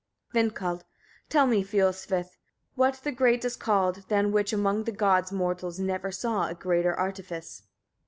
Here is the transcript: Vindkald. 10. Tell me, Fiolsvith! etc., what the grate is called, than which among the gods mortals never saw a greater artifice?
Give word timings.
Vindkald. 0.33 0.77
10. 0.79 0.87
Tell 1.29 1.45
me, 1.45 1.63
Fiolsvith! 1.63 2.17
etc., 2.19 2.31
what 2.73 2.95
the 3.03 3.11
grate 3.11 3.45
is 3.45 3.55
called, 3.55 3.97
than 4.07 4.31
which 4.31 4.51
among 4.51 4.85
the 4.85 4.91
gods 4.91 5.31
mortals 5.31 5.79
never 5.79 6.11
saw 6.11 6.47
a 6.47 6.55
greater 6.55 6.95
artifice? 6.95 7.61